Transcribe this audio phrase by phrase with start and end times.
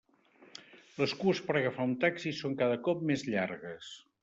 [1.01, 3.95] Les cues per agafar un taxi són cada cop més llargues.